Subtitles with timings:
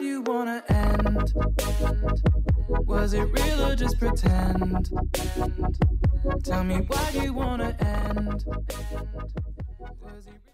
[0.00, 1.32] You wanna end?
[2.86, 4.90] Was it real or just pretend?
[6.44, 8.44] Tell me why do you wanna end?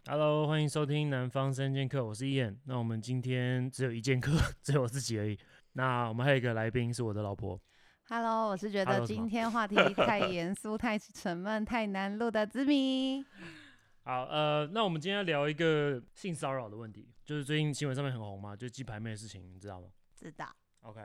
[0.07, 2.57] Hello，欢迎收听南方三剑客，我是 Ian。
[2.65, 5.39] 那我们今天只有一剑客， 只有我自己而已。
[5.73, 7.61] 那我们还有一个来宾是我的老婆。
[8.09, 13.25] Hello，我是觉得今天话题太严肃、太沉闷、太难录的子米。
[14.05, 19.89] 好，呃，那我们今天要聊一个性骚扰的问题，就是最近新闻上面很红嘛，就是鸡排妹的事情，你知道吗？
[20.15, 20.47] 知道。
[20.81, 21.01] OK，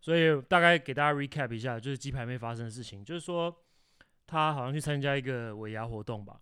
[0.00, 3.54] 所以大概给大家 recap 一下，就是鸡排妹发生的事情，就是说
[4.26, 6.40] 她好像去参加一个尾牙活动吧，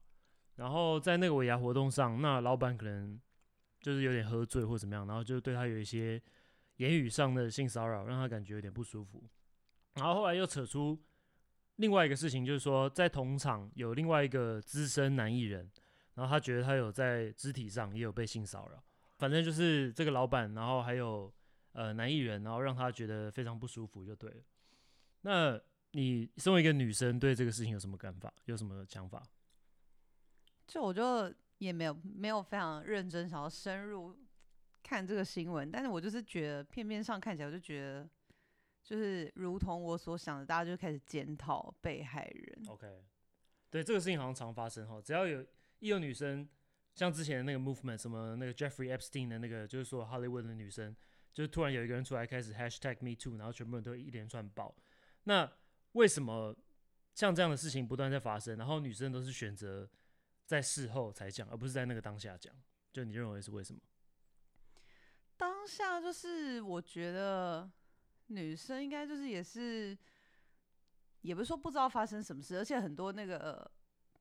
[0.57, 3.19] 然后在那个尾牙活动上，那老板可能
[3.81, 6.23] 就是有点喝醉或怎么样，然后就对她有一些
[6.77, 9.25] 言语上的性骚扰，让她感觉有点不舒服，
[9.95, 11.03] 然后后来又扯出
[11.77, 15.71] 另外一个事情，就是说在同场有另外一个资深男艺人。
[16.15, 18.83] 然后他觉得他有在肢体上也有被性骚扰，
[19.19, 21.33] 反正就是这个老板，然后还有
[21.73, 24.43] 呃男艺人，然后让他觉得非常不舒服就对了。
[25.23, 25.61] 那
[25.93, 28.33] 你身为一个女生，对这个事情有什么看法？
[28.45, 29.23] 有什么想法？
[30.67, 34.17] 就我就也没有没有非常认真想要深入
[34.83, 38.09] 看这个新闻，但是我就是觉得片面上看起来，我就觉得
[38.83, 42.63] 就是如同我所想的，大家就开始检讨被害人。
[42.69, 43.05] OK，
[43.71, 45.45] 对这个事情好像常发生哈，只要有。
[45.79, 46.49] 一有女生，
[46.97, 50.97] 像之前的那个 movement，什么那个 Jeffrey Epstein 的那个，就是说 Hollywood 的女生，
[51.31, 54.75] 就是突然有一个人出来开始 hashtag me too，然后全部人都一连串爆。
[55.25, 55.53] 那
[55.93, 56.57] 为什么
[57.15, 59.87] 像这样的事情不断在发生，然后女生都是选择
[60.47, 62.51] 在事后才讲，而不是在那个当下讲？
[62.91, 63.81] 就你认为是为什么？
[65.37, 67.71] 当下就是我觉得
[68.29, 69.95] 女生应该就是也是，
[71.21, 73.71] 也不是说不知道发生什么事，而且很多那个。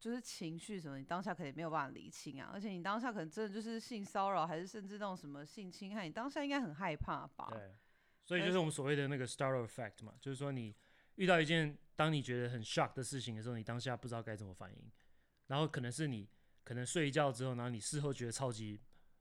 [0.06, 7.48] 就是情绪什么，你当下可能没有办法理清啊，而且你当下可能真的就是性骚扰，还是甚至那种什么性侵害，你当下应该很害怕吧？
[7.50, 7.76] 对，
[8.24, 10.76] 所以就是我们所谓的那个 startle effect 嘛，就是说你
[11.16, 14.92] 遇到一件当你觉得很 shock 的事情的时候，你当下不知道该怎么反应，
[15.48, 16.30] 然后可能是你
[16.64, 18.80] 可能睡一觉之后，然后你事后觉得超级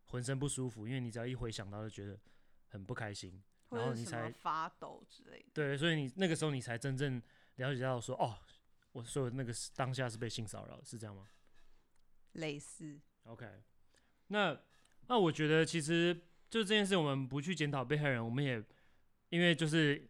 [0.08, 2.20] 浑身不舒服，因为你只要一回想到就觉得
[2.68, 5.46] 很不开心，然后你才发抖之类的。
[5.54, 7.22] 对，所以你那个时候你才真正
[7.56, 8.36] 了解到说哦。
[8.94, 11.26] 我说的那个是当下是被性骚扰，是这样吗？
[12.34, 13.00] 类似。
[13.24, 13.44] OK，
[14.28, 14.56] 那
[15.08, 16.14] 那我觉得其实
[16.48, 18.62] 就这件事，我们不去检讨被害人，我们也
[19.30, 20.08] 因为就是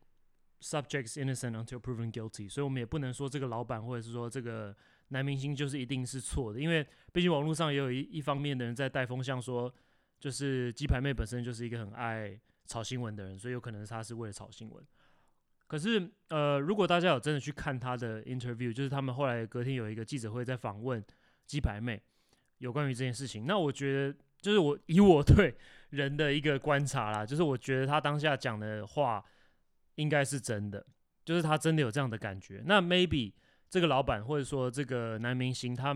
[0.61, 4.77] subjects innocent until proven guilty，所以我们也不能说这个老板或者是说这个
[5.09, 9.75] 男明星就是一定是错的，因为毕竟网络上也有一一方面的人在带风向，说
[10.21, 14.87] 就是鸡排妹本身就是一个很爱炒新闻的人，所以有可能他是为了炒新闻。
[15.75, 21.05] 可是，呃，如果大家有真的去看他的 interview，就是他们后来隔天有一个记者会在访问
[21.47, 22.01] 鸡排妹
[22.59, 25.53] 有关于这件事情，那我觉得就是我以我 对
[25.91, 29.25] 人的一个观察啦，就是我觉得他当下讲的话
[29.97, 30.87] 应该是真的，
[31.25, 32.63] 就是他真的有这样的感觉。
[32.65, 33.33] 那 maybe
[33.69, 35.93] 这个老板或者说这个男明星，他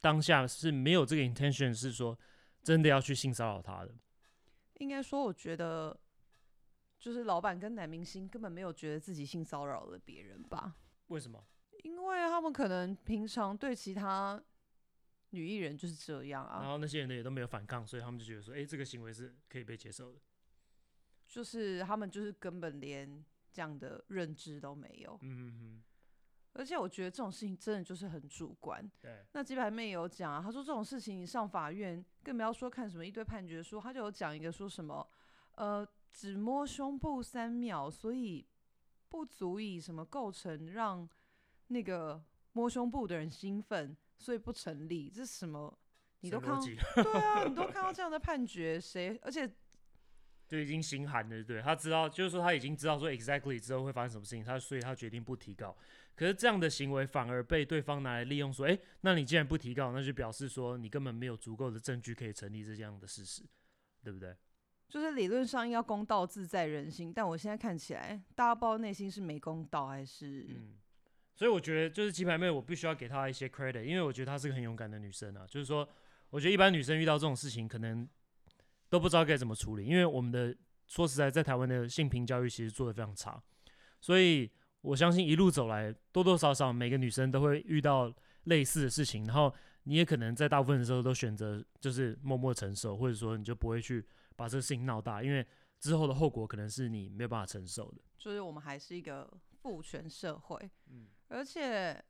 [0.00, 2.18] 当下是没有这个 intention，是说
[2.64, 3.92] 真的要去性骚扰他的。
[4.78, 5.96] 应该说，我觉得。
[7.00, 10.76] 就是老板跟男明星根本没有觉得自己性骚扰了别人吧？
[11.06, 11.42] 为什么？
[11.82, 14.40] 因为他们可能平常对其他
[15.30, 16.60] 女艺人就是这样啊。
[16.60, 20.20] 然后那些人呢也都没有反抗，所以他们就觉得说，哎，这个行为是可以被接受的。
[21.26, 25.18] 就是他们就是根本连这样的认知都没有。
[25.22, 25.82] 嗯哼哼。
[26.52, 28.86] 而且我觉得这种事情真的就是很主观。
[29.00, 29.24] 对。
[29.32, 35.08] 那鸡排妹也有讲啊，他说这种事情你上法院更不要说看什么一堆判决书，他就有讲一个说什么，
[35.54, 35.88] 呃。
[36.12, 38.46] 只摸胸部三秒，所以
[39.08, 41.08] 不足以什么构成让
[41.68, 42.22] 那个
[42.52, 45.08] 摸胸部的人兴奋，所以不成立。
[45.08, 45.78] 这是什么？
[46.20, 46.60] 你都看到？
[47.02, 49.18] 对啊，你都看到这样的判决，谁？
[49.22, 49.50] 而且
[50.46, 55.76] 就已经心寒了，对，他知道，就是说他已经知道说 exactly 之后会发生什么事情，他所以他决定不提告。
[56.16, 63.42] 可是这样的行为反而被对方拿来利用，说，哎，那你既然不提告，那就表示说你根本没有足够的证据可以成立这样的事实，
[64.02, 64.36] 对不对？
[64.90, 70.48] 就是理论上要公道自在人心，但我现在看起来，大家不知道内心是没公道还是……
[70.50, 70.74] 嗯，
[71.36, 75.46] 所以我觉得就是鸡排妹，我必须要给她一些 credit，因为我觉得她是个很勇敢的女生啊。
[75.46, 75.88] 就是说，
[76.30, 78.06] 我觉得一般女生遇到这种事情，可能
[78.88, 80.52] 都不知道该怎么处理，因为我们的
[80.88, 83.40] 说实在，在台湾的性平教育其实做得非常差，
[84.00, 84.50] 所以
[84.80, 88.12] 我相信一路走来，多多少少每个女生都会遇到
[88.44, 89.54] 类似的事情，然后
[89.84, 94.04] 你也可能在大部分的时候都选择就是默默承受，或者说你就不会去。
[94.40, 95.46] 把这个事情闹大，因为
[95.78, 98.00] 之后的后果可能是你没有办法承受的。
[98.16, 102.02] 就是我们还是一个父权社会，嗯，而且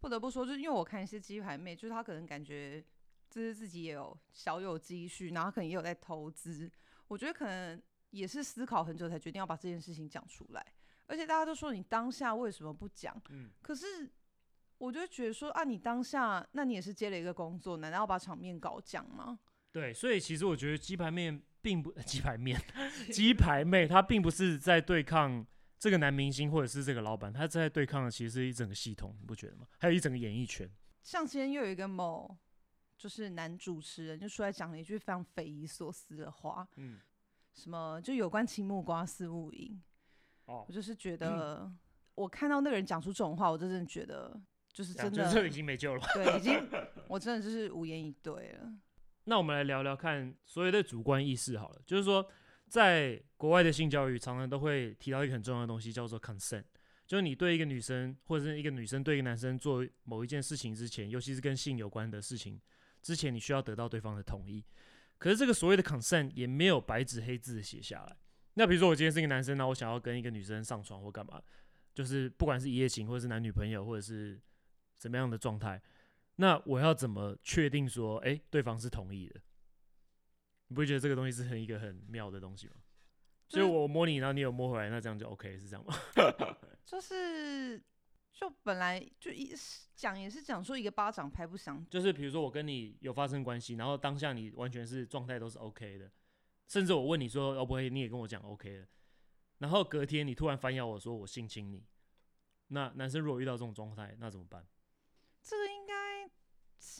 [0.00, 2.84] 不得不说，就是因为我看一些鸡排妹，就是她可能感觉
[3.30, 6.68] 就是自己也有小有积蓄，然后可能也有在投资。
[7.06, 7.80] 我觉得可能
[8.10, 10.66] 也是思考很久才决定要把这件事情讲出来。
[11.06, 13.16] 而且大家都说你当下为什么不讲？
[13.28, 14.10] 嗯，可是
[14.78, 19.38] 我就觉得说啊，你当下那你也是接了一个工作，难道要把场面搞僵吗？
[19.70, 22.60] 对，所以其实我觉得鸡排妹并不 鸡排面
[23.12, 25.46] 鸡排妹，她并不是在对抗
[25.78, 29.66] 这个男明星或者是这个老板，她在对抗的其实是一整个系统，你不觉得吗？
[29.78, 30.70] 还有一整个演艺圈。
[31.02, 32.36] 像今天又有一个某
[32.98, 36.98] 就是男主持人就出来讲了一句非常匪夷所思的话，嗯，
[37.54, 39.80] 什么就有关青木瓜四物影，
[40.44, 41.78] 哦，我就是觉得、嗯、
[42.14, 44.38] 我看到那个人讲出这种话，我真的觉得
[44.70, 46.68] 就是真的，就是、已经没救了，对，已经
[47.08, 48.70] 我真的就是无言以对了。
[49.30, 52.28] 那我们来聊聊看所谓的主观意识好了，就是说
[52.66, 56.64] 在国外的性教育常常都会提到一个很重要的东西，叫做 consent。
[57.06, 62.60] 就是你对一个女生，或者是一个女生对一个男生做某一件事情之前，尤其是跟性有关的事情
[63.02, 64.64] 之前，你需要得到对方的同意。
[65.16, 68.16] 可是这个所谓的 consent 也没有白纸黑字的写下来。
[68.54, 71.40] 那比如说我今天是一个男生，那我想要跟一个女生上床或干嘛，
[71.94, 74.40] 就是不管是一夜情，或者是男女朋友，或者是
[74.96, 75.80] 怎么样的状态，
[76.40, 79.38] 那我要怎么确定说，哎、欸，对方是同意的？
[80.68, 82.76] 你不会觉得这个东西是很一个很妙的东西吗？
[83.46, 85.94] 所以我摸你，然后你有摸回来，那这样就 OK，是这样吗？
[86.86, 87.78] 就是，
[88.32, 89.52] 就本来就一
[89.94, 91.84] 讲也是讲说一个巴掌拍不响。
[91.90, 96.10] 就是比如说我跟你有发生关系，然后当下你完全是状态都是 OK 的，
[96.68, 98.88] 甚至我问你说 O 不 OK，你也跟我讲 OK 的，
[99.58, 101.84] 然后隔天你突然反咬我说我性侵你，
[102.68, 104.66] 那男生如果遇到这种状态，那怎么办？
[105.42, 105.99] 这个应该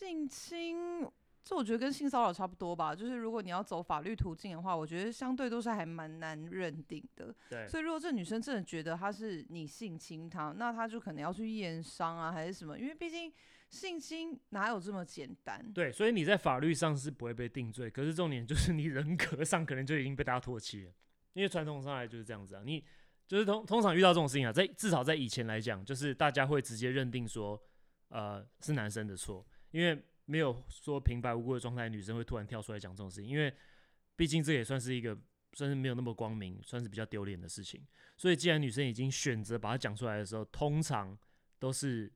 [0.01, 1.07] 性侵。
[1.43, 7.35] 这我觉得跟性骚扰差不多吧，就是如果你要走法律途径的话，我觉得相对都是还蛮难认定的。
[7.51, 7.69] 对。
[7.69, 12.79] 所以如果这女生真的觉得她是你性侵她，那她就可能要去验伤啊，还是什么？
[12.79, 13.31] 因为毕竟
[13.69, 15.63] 性侵哪有这么简单？
[15.75, 20.93] 对，所以你在法律上是不会被定罪，可是重点就是你人格上可能就已经被大家唾弃了。
[21.35, 22.83] 因为传统上来就是这样子啊，你
[23.27, 27.61] 就是通通常遇到这种事情啊，在至少在以前来讲，就是大家会直接认定说，
[28.09, 30.03] 呃，是男生的错，因为。
[30.27, 33.53] 没有说平白无故的状态，女生会突然跳出来讲这种事情，因为
[34.15, 35.19] 毕竟这也算是一个
[35.55, 37.85] 算是没有那么光明，算是比较丢脸的事情。
[38.17, 41.19] 所以既然女生已经选择把它讲出来的时候，通常
[41.59, 42.13] 都是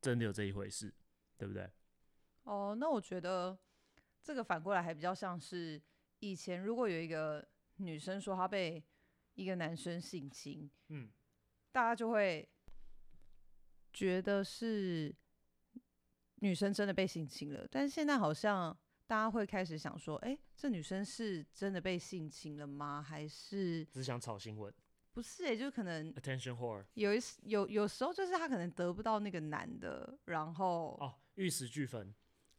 [0.00, 0.94] 真的有这一回事，
[1.36, 1.68] 对不对？
[2.44, 3.58] 哦，那我觉得
[4.22, 5.82] 这个反过来还比较像是
[6.20, 7.44] 以前如果有一个
[7.78, 8.80] 女生说她被
[9.34, 11.10] 一个男生性侵，嗯，
[11.72, 12.48] 大家就会
[13.92, 15.12] 觉得是。
[16.36, 18.76] 女生真的被性侵了，但是现在好像
[19.06, 23.02] 大家会开始想说，哎、欸，这女生是真的被性侵了吗？
[23.02, 24.72] 还是只想炒新闻？
[25.12, 32.12] 不是、欸，哎，就可能 attention whore 有一有有时候就是她可能得不到那个男的，然后哦，玉石俱焚，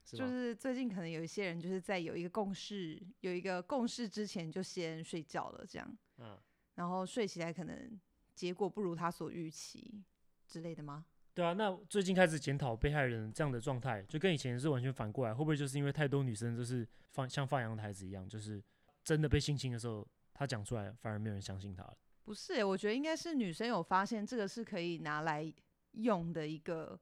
[0.05, 6.39] 就是最近可能有一些人就是在有一个共识，有一个共识之前就先睡觉了，这样，嗯，
[6.75, 7.99] 然后睡起来可能
[8.33, 10.03] 结果不如他所预期
[10.47, 11.05] 之类的吗？
[11.35, 18.63] 对啊，那最近开始检讨被害人这样的状态，就跟以前是完全反过来，会不会就是因为太多女生就是放像放羊的孩子一样，就是
[19.03, 21.97] 真的被性侵的时候，她讲出来反而没有人相信她了？
[22.23, 25.53] 不是、欸，我觉得应该是女生有发现这个是可以拿来
[25.91, 26.97] 用的一个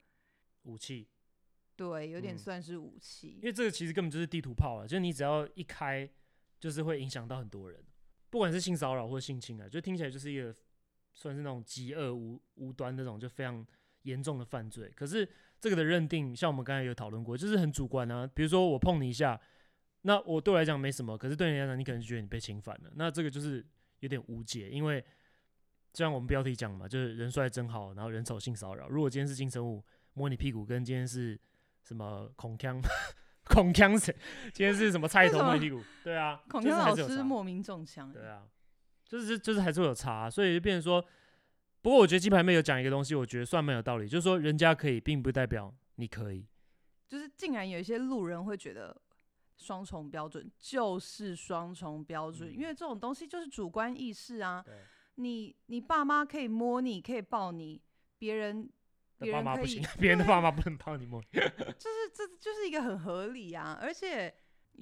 [0.64, 1.08] 武器，
[1.76, 6.10] 对，有点算是武器，嗯、因为这个其实根本就是地图炮啊，就是你只要一开，
[6.60, 7.80] 就是会影响到很多人，
[8.32, 10.52] 不管是性骚扰或性侵啊，就听起来就是一个
[11.14, 13.64] 算是那种极恶无无端那种，就非常。
[14.04, 15.28] 严重的犯罪，可是
[15.60, 18.30] 这个的认定，像我们刚才有讨论过，就是很主观啊。
[18.34, 19.40] 比如说我碰你一下，
[20.02, 23.66] 那我对我来讲没什么，可是对你来讲，你可能觉得你被侵犯了，那这个就是
[24.00, 24.70] 有点无解。
[24.70, 25.02] 因为
[25.94, 28.90] 就像我们标题讲嘛，就是人帅真好，然后人丑性骚扰。
[28.90, 29.82] 如果今天是金城武
[30.14, 31.40] 摸你屁股，跟今天是
[31.82, 32.82] 什么孔锵
[33.46, 34.14] 孔锵谁？
[34.54, 35.82] 今天是什么菜头摸你屁股？
[36.04, 38.12] 对啊，孔锵老师莫名中枪。
[38.12, 38.44] 对啊，
[39.08, 41.04] 就是就是还是会有差，所以就变成说。
[41.84, 46.48] 不过我觉得鸡排妹有讲一个东西，我觉得算蛮有道理，就是说人家可以，并不代表你可以。
[47.10, 49.00] 就是竟然有一些路人会觉得
[49.58, 54.64] 双重标准就是双重标准，嗯，因为这种东西就是主观意识啊。
[55.16, 57.82] 你你爸妈可以摸你，可以抱你，
[58.18, 58.68] 别人
[59.20, 61.22] 别人可以， 别人的爸妈不能抱你摸。
[61.30, 64.34] 就是这就是一个很合理啊，而且。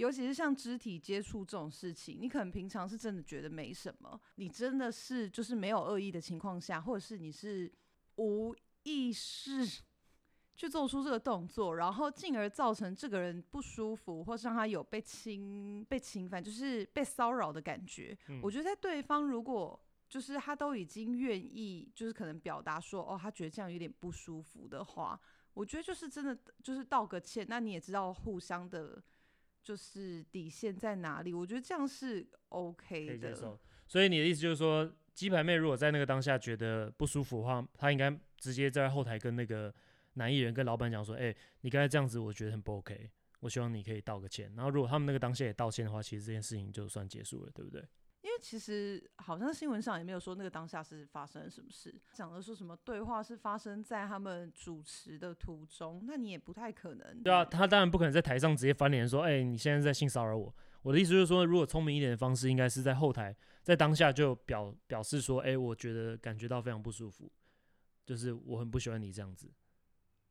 [0.02, 7.72] 尤其是像肢体接触这种事情，你可能平常是真的觉得没什么，你真的是就是没有恶意的情况下，或者是你是
[8.16, 9.84] 无意识
[10.56, 18.18] 去做出这个动作，然后进而造成这个人不舒服，或是让他有被侵、被侵犯，就是被骚扰的感觉。
[18.28, 18.40] 嗯。
[18.42, 19.80] 我觉得在对方如果
[20.10, 25.22] 就是他都已经愿意，就是可能表达说哦，他觉得这样有点不舒服的话，
[25.54, 27.46] 我觉得就是真的就是道个歉。
[27.48, 29.00] 那你也知道互相的。
[29.64, 31.34] 就是底线在哪里？
[31.34, 33.58] 我觉得这样是 OK 的。
[33.88, 39.74] 所以你的意思就是说，鸡排妹如果在那个当下觉得不舒服的话，她应该直接在后台跟那个
[40.14, 43.10] 男艺人跟老板讲说：“哎、欸，你刚才这样子，我觉得很不 OK，
[43.42, 47.84] 我希望你可以道个歉。”然后如果他们那个当下也道歉的话，其实这件事情就算结束了，对不对？
[48.32, 57.22] 因为其实好像新闻上也没有说那个当下是发生了什么事，讲的说什么对话是发生在他们主持的途中，那你也不太可能。
[57.22, 67.30] 对啊，他当然不可能在台上直接翻脸说：“哎、你现在在性骚扰我。”我的意思就是说，如果聪明一点的方式，应该是在后台，在当下就表表示说：“哎、我觉得感觉到非常不舒服，
[68.06, 69.52] 就是我很不喜欢你这样子。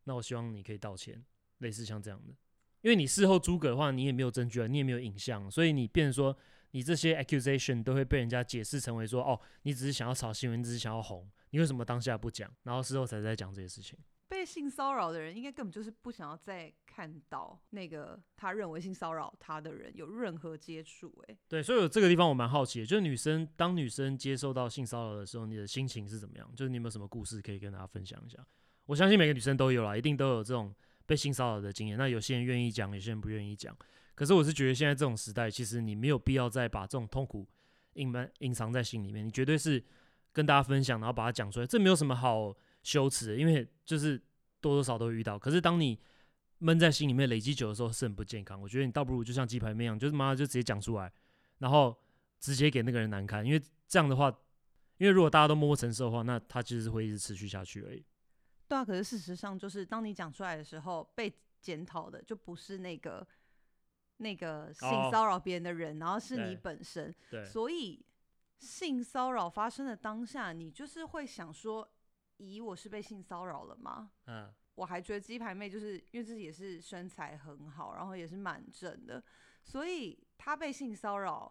[0.05, 1.23] 那我希望你可以道歉，
[1.59, 2.35] 类似像这样的。
[2.81, 6.35] 因为你事后诸葛的话，你也没有证据啊，你也没有影像，所以你变成说。”
[6.73, 13.99] 你这些 accusation 都会被人家解释成为说，哦，你只是想要炒新闻，你只是想要红，你为什么当下不讲，然后事后才在讲这些事情？
[14.29, 21.13] 被性骚扰的人应该根本就是不想要再看到那个他认为性骚扰他的人有任何接触。
[21.27, 26.49] 哎，对，所以有这个地方我蛮好奇的，就是女生当女生接受到性骚扰的时候，你的心情是怎么样？
[26.55, 28.39] 就是你有没有什么故事可以跟大家分享一下？
[28.87, 30.73] 我相信每个女生都有啦，一定都有这种
[31.07, 31.99] 被性骚扰的经验。
[31.99, 33.77] 那有些人愿意讲，有些人不愿意讲。
[34.21, 37.49] 可是我是觉得现在这种时代，其实你没有必要再把这种痛苦
[37.95, 39.27] 隐瞒、隐藏在心里面。
[39.27, 39.83] 你绝对是
[40.31, 44.19] 跟大家分享，然后把它讲出来，这没有什么好羞耻的，因为就是
[44.61, 45.39] 多多少都会遇到。
[45.39, 45.99] 可是当你
[46.59, 48.61] 闷在心里面累积久的时候，是很不健康。
[48.61, 51.11] 我觉得你倒不如就像鸡排面一样，就是妈妈就直接讲出来，
[51.57, 51.97] 然后
[52.39, 53.43] 直接给那个人难堪。
[53.43, 54.29] 因为这样的话，
[54.99, 58.05] 因为如果大家都默默承受的话，那他其实会一直持续下去而已。
[58.69, 63.27] 对啊，可是事实上就是当你讲出来的时候，被检讨的就不是那个。
[64.21, 68.05] 那个性骚扰别人的人，oh, 然后是你本身，所以
[68.59, 71.91] 性骚扰发生的当下，你就是会想说，
[72.37, 74.11] 咦，我是被性骚扰了吗？
[74.27, 79.25] 嗯，我还觉得鸡排妹就是因为自己也是身材很好，然后也是蛮正的，
[79.65, 81.51] 所以她被性骚扰，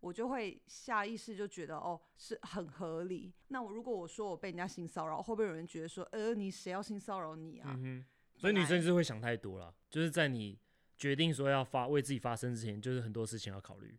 [0.00, 3.32] 我就会下意识就觉得哦，是很合理。
[3.46, 7.76] 那我如果我说我被人家性骚扰，会不会有人觉得说，呃，你谁要性骚扰你啊？
[7.78, 8.04] 嗯，
[8.34, 10.58] 所以女生是会想太多了，就是在你。
[11.02, 13.98] 决定说要发为自己发声之前，就是很多事情要考虑，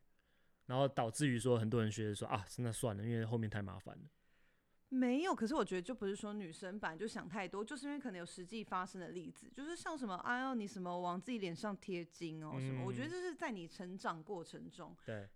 [0.67, 4.03] 然后导致于说很多人觉得说啊，那算了，因为后面太麻烦了。
[4.87, 15.27] 没有，可是我觉得就不是说女生本来就想太多，就是因为可能有实际发生的例子，就是像什么哎呦你什么往自己脸上贴金哦什么，嗯、我觉得这是在你成长过程中，对，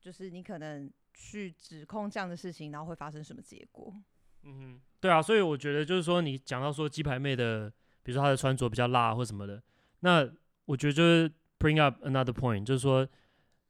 [0.00, 3.94] 就是你可能去指控这样的事情，然后会发生什么结果？
[4.42, 9.62] 嗯哼，对啊，所以我觉得就是说你讲到说鸡排妹的，比如说她的穿着比较辣或什么的，
[10.00, 10.28] 那。
[10.64, 13.06] 我觉得就是 bring up another point，就是说，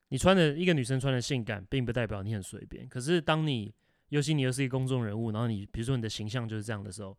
[0.08, 2.88] 你穿的一个女生穿的性感，并不代表你很随便。
[2.88, 3.74] 可是当你，
[4.08, 7.16] 尤其你又是一个公众人物，然后你比如说你的形象就是这样的时候，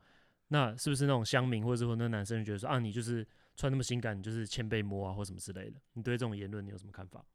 [0.50, 3.26] 那是不是那种乡民或者是说那男生觉得说啊，你就是
[3.56, 5.80] 穿那么性感，你就是欠被摸啊或什么之类的？
[5.94, 7.26] 你对这种言论你有什么看法？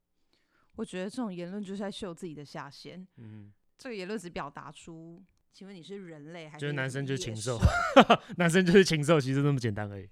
[0.77, 3.05] 我觉得这种言论就是在秀自己的下限。
[3.17, 5.21] 嗯，这个言论只表达出，
[5.53, 6.61] 请问你是人类还是？
[6.61, 7.59] 就是男生就是禽兽，
[8.39, 10.09] 男生就是禽兽，其实那么简单而已。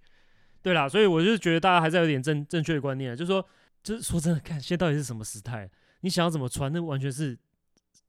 [0.67, 3.49] 对啦，所以我就觉得大家还是有点正正确的观念，就是说，
[3.85, 5.71] 就是说真的，看现在到底是什么时态，
[6.01, 7.39] 你想要怎么穿，那完全是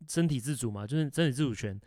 [0.08, 1.80] 身体自主嘛，就是身体自主权，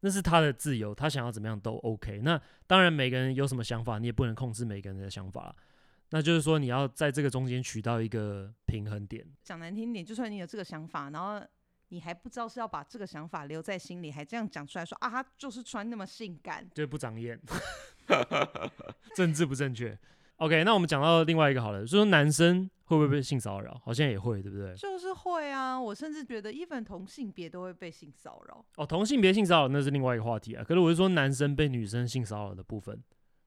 [0.00, 2.20] 那是他的自由，他想要怎么样都 OK。
[2.20, 5.54] 那当然每个人有什么想法，你也不能控制每个人的想法，
[6.08, 9.26] 那就是说你要在这个中间取到一个平衡点。
[9.42, 11.46] 讲难听点，就算你有这个想法，然后
[11.90, 17.38] 你还不知道是要把这个想法留在心里，还这样讲出来说啊，他就是穿那么性感，就不长眼，
[19.14, 19.98] 政治不正确。
[20.36, 23.80] OK，那我们讲到另外一个好了，就是说男生会不会被性骚扰？
[23.84, 24.74] 好像也会，对不对？
[24.74, 28.64] 就是会啊，我甚至觉得，even 同性别都会被性骚扰。
[28.76, 30.64] 哦，同性别性骚扰那是另外一个话题啊。
[30.64, 33.00] 可是我是说，男生被女生性骚扰的部分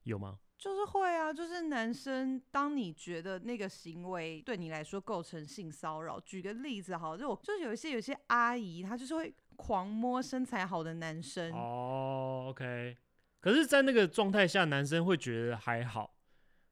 [0.04, 0.38] 有吗？
[0.56, 11.52] 就是会啊，就是男生，当你觉得那个行为对你来说构成性骚扰，举个例子好就我就是有一些有一些阿姨，她就是会狂摸身材好的男生。
[11.52, 12.96] 哦，OK。
[13.40, 16.14] 可是，在那个状态下，男生会觉得还好。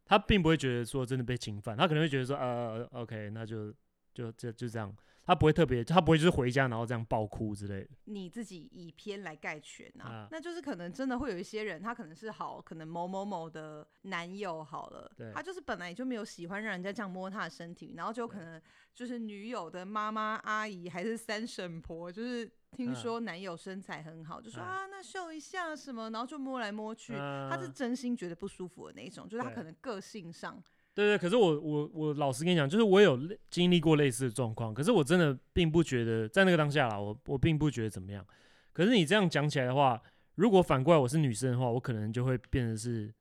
[0.08, 3.72] 他并不会觉得说真的被侵犯，他可能会觉得说，呃，OK，那就
[4.14, 4.94] 就就就这样，
[5.24, 7.90] 他不会特别，他不会就是回家然后这样爆哭之类的。
[8.04, 18.62] 你自己以偏来概全啊，啊那就是可能真的会有一些人，他可能是好，可能某某某的男友好了，对他就是本来就没有喜欢让人家这样摸他的身体，然后就可能
[18.94, 22.48] 就是女友的妈妈、阿姨还是三婶婆，就是。
[22.76, 30.62] 听说男友身材很好，就说啊，那秀一下什么，然后就摸来摸去，他是真心觉得不舒服的那一种，就是他可能个性上。
[30.94, 33.18] 对对，可是我我我老实跟你讲，就是我有
[33.50, 38.24] 经历过类似的状况，可是我真的并不觉得在那个当下啦，我我并不觉得怎么样。
[38.72, 40.00] 可是你这样讲起来的话，
[40.36, 43.12] 如果反过来我是女生的话，我可能就会变得是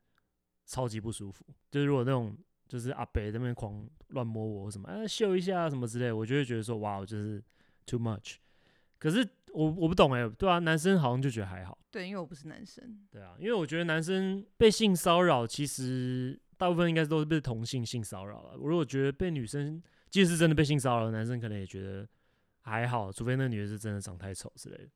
[0.66, 1.46] 超级不舒服。
[1.70, 7.44] 就是如果那种就是阿北在那边狂乱摸我什么，啊秀一下什么之类，我就会觉得说哇，我就是
[7.86, 8.36] too much。
[9.06, 11.78] 可是我我不懂哎，对啊，男生好像就觉得还好。
[11.92, 13.06] 对，因为我不是男生。
[13.12, 18.58] 对啊，因为我觉得男生被性骚扰，其实大部分应该都是被同性性骚扰了。
[18.58, 22.08] 我如果觉得被女生，即使是真的被性骚扰，男生可能也觉得
[22.62, 24.90] 还好，除非那女的是真的长太丑之类的。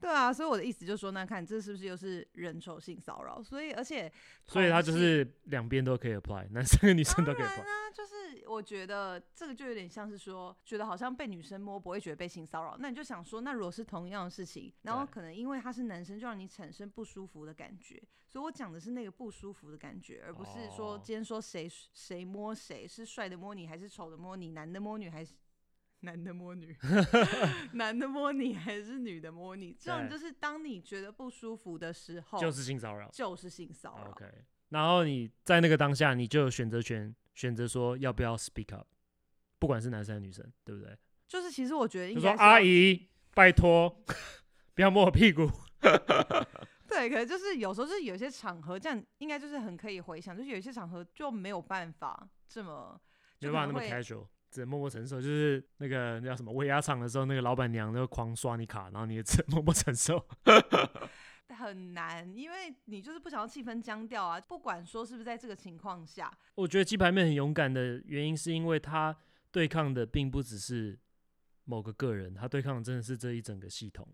[0.00, 3.42] 对啊，所以我的意思就是说，那看这是不是又是人丑性骚扰？
[3.42, 4.10] 所以而且，
[4.44, 7.60] 所以他就是两边都可以 apply，男生跟女生都可以 apply。
[7.60, 18.02] 啊，就是我觉得这个就有点像是说，觉得好像被女生摸不会觉得被性骚扰，那你就想说，那如果是同样的事情，然后可能因为他是男生，就让你产生不舒服的感觉。
[18.28, 25.34] 所以我讲的是那个不舒服的感觉，而不是说今天说谁谁摸谁，是帅的摸你还是丑的摸你，男的摸女还是。
[26.02, 26.76] 男的摸女，
[27.74, 29.76] 男的摸你还是女的摸你？
[29.78, 34.10] 这样就是当你觉得不舒服的时候，就是性骚扰，就是性骚扰。
[34.10, 34.24] OK，
[34.68, 38.86] 然后你在那个当下，你就有选择权，选择说要不要 speak up，
[39.58, 40.96] 不管是男生还是女生，对不对？
[41.26, 43.90] 就是其实我觉得应该，说阿姨，拜托，
[44.74, 45.50] 不要摸我屁股。
[46.88, 52.98] 对，可能就是有时候就是有些场合，这样应该就是很可以回想，就是有些场合就没有办法这么，
[53.40, 54.26] 没办法那么 casual。
[54.50, 60.24] 只能默默承受，就是那个那叫什么尾牙场的时候，那个老板娘就狂刷你卡，然后你也只能 默默承受。
[61.48, 64.40] 很难，因为你就是不想要气氛僵掉啊。
[64.40, 69.16] 不管说是不是在这个情况下，我觉得鸡排妹很勇敢的原因，是因为她
[69.50, 70.98] 对抗的并不只是
[71.64, 74.06] 某个个人，她对抗的真的是这一整个系统。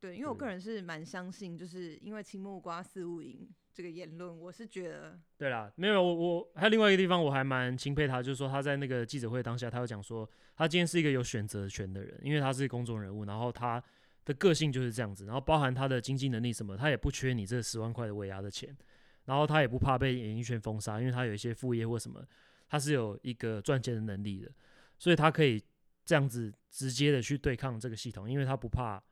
[0.00, 3.48] 对，因为我个人是蛮相信，就是因为青木瓜四物营。
[3.74, 13.82] 这个言论，我是觉得，对啦，没有我我还有另外一个地方，我还蛮钦佩他，就是说他在那个记者会当下，他有讲说，他今天是一个有选择权的人，因为他是公众人物，然后他
[14.24, 18.76] 的个性就是这样子，然后包含他的经济能力什么，他也不缺你这十万块的尾牙的钱，
[19.24, 22.22] 然后他也不怕被演艺圈封杀，因为他有一些副业或什么，
[22.68, 24.50] 他是有一个赚钱的能力的，
[24.98, 25.62] 所以他可以
[26.04, 29.02] 这样子直接的去对抗这个系统，因为他不怕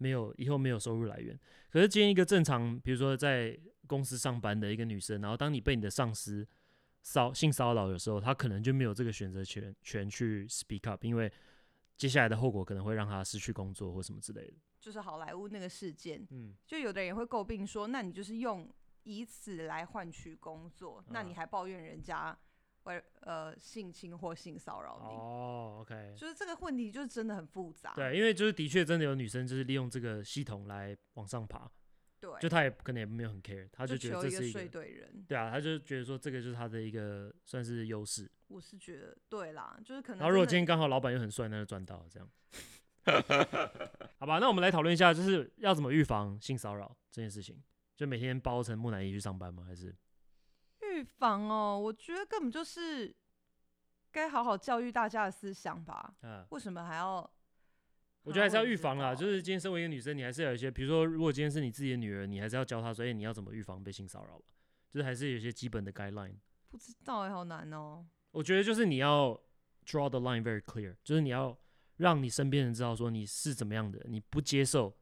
[0.00, 1.38] 没有以后没有收入来源。
[1.70, 6.46] 可是今天一个正常，比如说在公司上班的一个女生，然后当你被你的上司
[7.02, 11.30] 骚性骚扰的时候，她可能就没有这个选择权权去 speak up，因为
[11.96, 14.54] 接下来的后果可能会让她失去工作或什么之类的。
[14.80, 18.66] 就是好莱坞那个事件，嗯，就有的人也会诟病说，那你就是用
[19.02, 22.36] 以此来换取工作，那你还抱怨人家
[22.82, 25.14] 会呃性侵或性骚扰你？
[25.14, 27.94] 哦，OK，就是这个问题就是真的很复杂。
[27.94, 31.70] 对，因为就是的确真的有女生就是利用这个系统来往上爬。
[32.20, 38.30] 对，就他也可能也没有很 care，他就觉得这是一个，一个对人，对啊，他就觉得说这个就是他的一个算是优势。
[38.48, 40.18] 我是觉得对啦，就是可能。
[40.18, 42.28] 然后如果今天刚好老板又很帅，那就赚到了这样。
[44.18, 47.58] 好吧，那我们来讨论一下，就是要怎么预防性骚扰这件事情？
[47.96, 49.64] 就每天包成木乃伊去上班吗？
[49.66, 49.94] 还是
[51.00, 51.78] 预防哦？
[51.78, 53.14] 我觉得根本就是
[54.10, 56.14] 该好好教育大家的思想吧。
[56.22, 57.30] 嗯，为什么还要？
[58.22, 64.44] 我觉得还是要预防啦，就是今天身为一个女生，你还是有一些，比如说，如果今天是你自己的女儿，你还是要教她，所以你要怎么预防被性骚扰吧？
[64.90, 66.34] 就是还是有一些基本的 guideline。
[66.68, 68.06] 不知道哎、欸，好难哦。
[68.32, 69.40] 我觉得就是你要
[69.86, 71.58] draw the line very clear，就是你要
[71.96, 74.94] 让你身边人知道说你是怎么样的，你不接受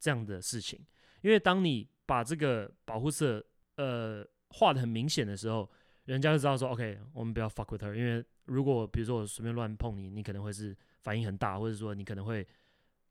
[0.00, 0.84] 这样的事情。
[1.20, 3.44] 因为当你把这个保护色
[3.76, 5.68] 呃画得很明显的时候，
[6.04, 7.94] 人家就知道说 OK，我们不要 fuck with her。
[7.94, 12.46] 因为如果比如说我随便乱碰你，你可能会是反应很大，或者说你可能会。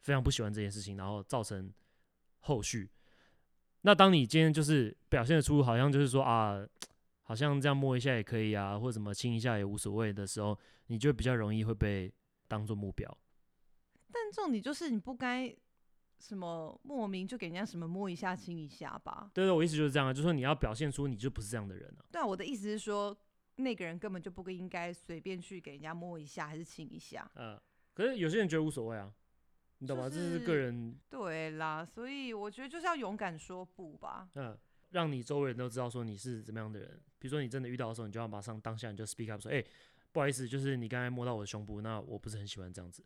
[0.04, 1.72] 非常不喜欢这件事情，然后造成
[2.40, 2.90] 后续。
[3.82, 6.68] 那当你今天就是表现得出好像就是说啊，
[7.22, 12.12] 好像这样摸一下也可以啊，或者什么亲一下也无所谓的时候，你就比较容易会被
[12.48, 13.16] 当做目标。
[14.12, 15.56] 但重点就是你不该
[16.22, 19.32] 什么莫名就给人家什么摸一下亲一下吧？
[19.34, 22.06] 对对，我意思就是这样啊，就是说你要表现出你就不是这样的人啊。
[22.12, 23.18] 对啊，我的意思是说，
[23.56, 27.30] 那个人根本就不应该随便去给人家摸一下还是亲一下。
[27.36, 27.60] 嗯，
[27.94, 29.12] 可是有些人觉得无所谓啊。
[29.80, 30.08] 你懂吗？
[30.08, 30.96] 这是个人。
[31.10, 34.30] 对啦，所以我觉得就是要勇敢说不吧。
[34.36, 34.56] 嗯，
[34.92, 37.02] 让你周围人都知道说你是怎么样的人。
[37.18, 39.66] 比如说你真的遇到的时候，你就要马上当下你就 speak up 说，哎、欸，
[40.12, 43.04] 不好意思，就是你刚才摸到我的胸部，那我不是很喜欢这样子。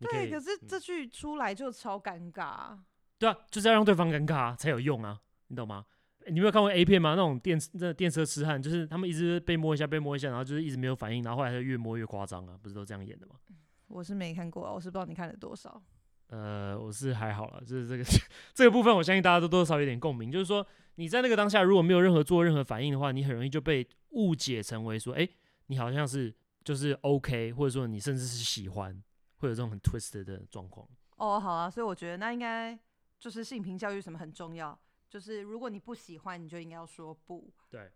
[0.00, 2.84] 对，可是这句出来就超尴尬、嗯。
[3.18, 5.84] 对啊，就是要让对方尴尬才有用啊，你懂吗？
[6.26, 7.10] 欸、你没有看过 A 片吗？
[7.10, 13.34] 那种电那电车痴汉，就是他们一直被摸一下，被摸一下，然后就是一直没有反应，然后后来就越摸越夸张啊，不是都这样演的吗？
[13.88, 15.80] 我是没看过啊，我是不知道你看了多少。
[16.28, 18.04] 呃，我是还好了，就是这个
[18.52, 20.30] 这个部分，我相信大家都多少有点共鸣。
[20.30, 25.30] 就是说，你在那个当下如果没有任何做任何反应的话，你很容易就被误解成为说，哎、欸，
[25.68, 29.00] 你好像是就是 OK，或者说你甚至是喜欢，
[29.36, 30.88] 会有这种很 twisted 的状况。
[31.16, 32.78] 哦，好啊，所以我觉得那应该
[33.18, 37.52] 就是性平教育什么很重要，就是如果你不喜欢，你就应该要说不。
[37.70, 37.90] 对，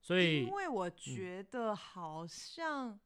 [0.00, 2.98] 所以因为我觉得好像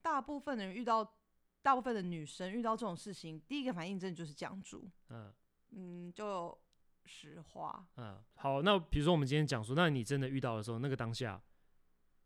[0.00, 1.16] 大部分的人遇到，
[1.60, 4.90] 大部分的女生遇到这种事情，第一个反应真的就是讲住。
[5.10, 5.32] 嗯
[5.74, 6.58] 嗯，就
[7.04, 7.86] 实话。
[7.96, 11.42] 嗯，好，那比如说我们今天讲说，那你真的遇到的时候，那个当下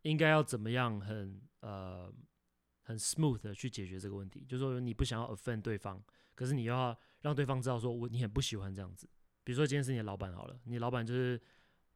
[0.02, 2.12] 应该要怎么样很呃
[2.86, 4.46] 很 smooth 的去解决这个问题？
[4.48, 6.02] 就是说你不想要 offend 对方，
[6.34, 9.06] 可是你要让对方知道说我你很不喜欢这样子。
[9.44, 11.40] 比如说今天是你的老板好了，你老板就是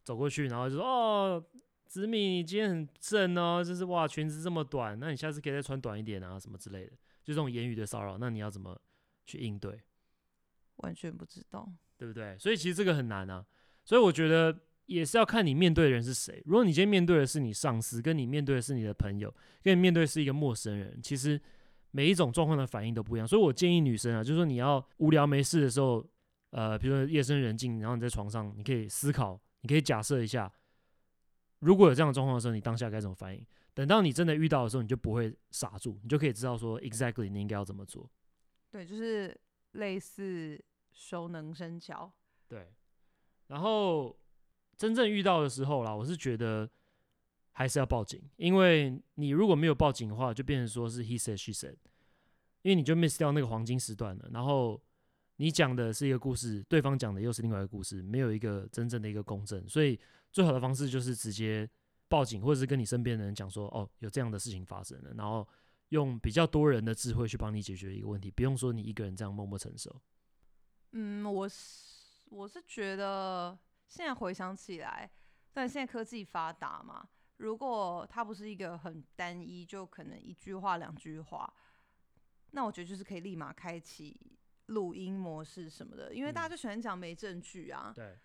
[0.05, 1.45] 走过去，然后就说哦。
[1.91, 6.93] 子米，你今天很正哦，就是哇，裙子这么短，那你下次可以再穿短一点啊，什么之类的，
[7.25, 8.81] 就这种言语的骚扰，那你要怎么
[9.27, 9.83] 去应对？
[10.77, 12.39] 完全不知道，对不对？
[12.39, 13.45] 所以其实这个很难啊，
[13.85, 14.57] 所以我觉得
[14.91, 16.43] 也是要看你面对的人是谁。
[16.45, 21.41] 如果你今天面对的是你上司，跟你面对的是你的朋友，跟你面对的是一个陌生人，其实
[21.93, 23.27] 每一种状况的反应都不一样。
[23.27, 26.05] 所以我建议女生啊，就是说你要无聊没事的时候，
[26.51, 30.53] 呃，比如说夜深人静，然后你在床上，你可以思考，你可以假设一下。
[31.61, 33.47] 如果有这样的状况的时候，你当下该怎么反应？
[33.75, 38.11] 等到你真的遇到的时候，你就不会傻住，你就可以知道说，exactly 你应该要怎么做。
[38.71, 39.39] 对，就是
[39.73, 42.13] 类似熟能生巧。
[42.49, 42.73] 对，
[43.47, 44.19] 然后
[44.81, 46.67] 真正遇到的时候啦，我是觉得
[47.53, 51.77] 还是要报警，因为你如果没有报警的话，就变成说是 he said she said，
[52.63, 54.31] 因为你就 miss 掉那个黄金时段了。
[54.33, 54.81] 然后
[55.37, 60.01] 你讲的是一个故事，对方讲的又是另外一个故事，没有一个真正的一个公正，所以。
[60.33, 61.69] 最好的方式就是直接
[62.07, 65.45] 报警，或者是跟你身边的人讲说，哦，有这样的事情发生了，然后
[65.89, 70.01] 用比较多人的智慧去帮你解决一个问题，不用说你一个人这样默默承受。
[70.93, 73.59] 嗯，我是我是觉得
[73.91, 75.11] 现在回想起来，
[75.53, 77.07] 但现在科技发达嘛，
[77.39, 81.53] 如果它不是一个很单一，就可能一句话两句话，
[82.53, 87.93] 那我觉得就是可以立马开启录音模式什么的，因为大家就喜欢讲没证据啊。
[87.93, 88.19] 嗯、对。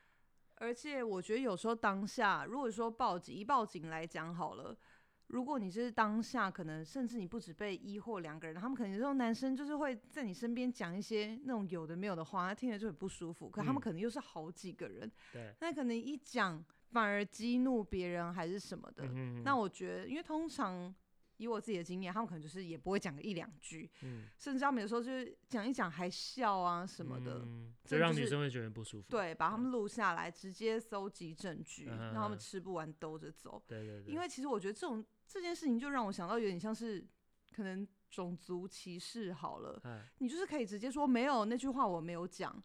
[0.58, 4.78] 而且我觉得有时候当下，如果说报警，一报警来讲好了，
[5.28, 13.50] 如果你是当下，可能甚至你不止被一或两个人，他们可能这种男生就是会在你身边讲一些那种有的没有的话，他听着就很不舒服。
[13.50, 19.04] 可他们可能又是好几个人，对，那可能一讲反而激怒别人还是什么的。
[19.44, 20.94] 那我觉得，因为通常。
[21.38, 29.08] 以我自己的经验，他们可能就是也不会讲个一两句，嗯，甚至他们有时候就是讲一讲还笑啊什么的，嗯，就让女生会觉得不舒服。
[29.10, 33.62] 对，把他们录下来，直接搜集证据，让他们吃不完兜着走。
[33.68, 34.14] 对对对。
[34.14, 37.06] 因为其实我觉得这种这件事情，就让我想到有点像是
[37.54, 39.82] 可能种族歧视好了，
[40.20, 42.64] 你就是可以直接说没有那句话我没有讲，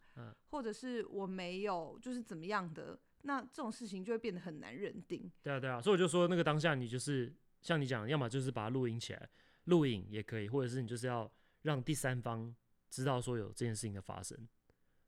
[0.49, 5.29] 或者是我没有就是怎么样的，那这种事情就会变得很难认定。
[5.43, 7.35] 对啊对啊，所以我就说那个当下你就是。
[7.61, 9.29] 像你讲，要么就是把它录音起来，
[9.65, 12.53] 录影也可以，或者是你就是要让第三方
[12.89, 14.37] 知道说有这件事情的发生，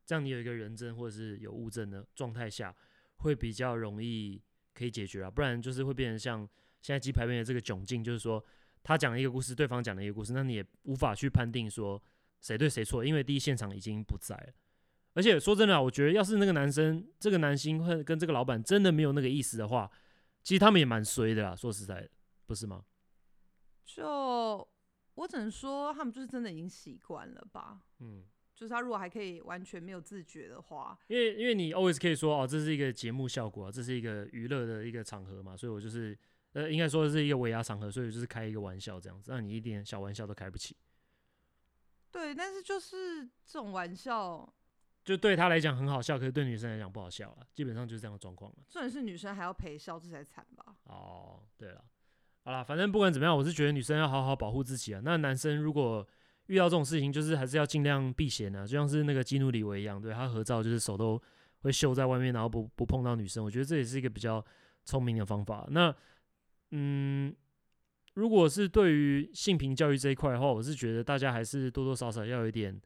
[0.05, 2.75] 这样你有一个人证或者是有物证的状态下，
[3.17, 4.41] 会比较容易
[4.73, 6.47] 可以解决啊，不然就是会变成像
[6.81, 8.43] 现在鸡排妹的这个窘境，就是说
[8.83, 12.01] 他讲了一个故事，对方讲了一个故事，那你也无法去判定说
[12.41, 14.53] 谁对谁错，因为第一现场已经不在了，
[15.13, 19.89] 而且说真的，我觉得要是那个男生这个男星会跟这个老板真的没有那个意思的话，
[20.43, 22.09] 其实他们也蛮衰的啦，说实在的。
[22.45, 22.85] 不是吗？
[23.85, 24.67] 就
[25.15, 27.81] 我只能说，他们就是真的已经习惯了吧。
[27.99, 28.23] 嗯，
[28.55, 36.17] 就是他如果还可以完全没有自觉的话，因为因为你 always 可以说哦，这是一个节目效果啊，这是一个娱乐的一个场合嘛，所以我就是
[36.53, 40.75] 呃，应该说是一个尾牙场合，所以就是开一个玩笑这样子，让你一点小玩笑都开不起。
[42.11, 44.53] 对，但是就是这种玩笑。
[45.03, 48.57] 就对他来讲很好笑，可是对女生来讲不好笑了，基本上就是这样的状况了。
[48.69, 50.77] 重点是女生还要陪笑，这才惨吧？
[50.85, 51.83] 哦，对了。
[52.45, 55.01] 好啦，反正不管怎么样，我是觉得女生要好好保护自己啊。
[55.01, 56.05] 那男生如果
[56.47, 58.65] 遇到这种事情，就是还是要尽量避嫌啊。
[58.65, 61.21] 就像是那个基努里维一样，对，他合照就是手都
[61.59, 63.41] 会秀在外面，然后不不碰到女生。
[63.41, 64.43] 我觉得这也是一个比较
[64.83, 65.65] 聪明的方法。
[65.71, 65.95] 那
[66.71, 67.33] 嗯，
[68.15, 72.77] 如果是对于性平教育这一块的话，我是觉得大家还是多多少少要有一点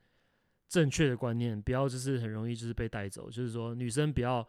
[0.67, 3.31] 正确的观念，不要就是很容易就是被带走。
[3.31, 4.47] 就是说，女生不要。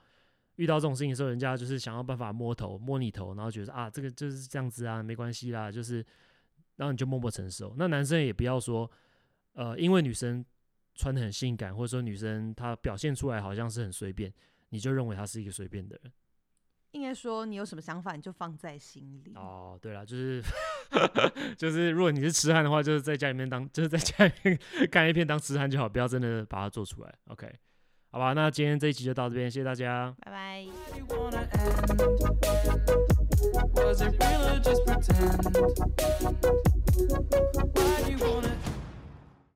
[0.59, 6.05] 遇到这种事情的时候，人家就是想要办法摸头摸你头，然后觉得啊，这个就是这样子啊，没关系啦，就是，
[6.77, 7.75] 然后你就默默承受。
[7.79, 8.91] 那男生也不要说，
[9.53, 10.45] 呃，因为女生
[10.97, 14.33] 穿的很性感，或者说女生她表现出来好像是很随便，
[14.71, 16.13] 你就认为她是一个随便的人。
[16.93, 19.35] 应该说，你有什么想法，你就放在心里。
[19.37, 20.43] 哦，对了，就是
[21.57, 24.59] 就是，如果你是痴汉的话，就是在家里面当，就是在家里面
[24.91, 27.15] 看一片当痴汉就好，不要真的把它做出来。
[27.27, 27.47] OK。
[28.11, 30.65] 好吧，那今天这一集就到这边，谢谢大家，拜拜。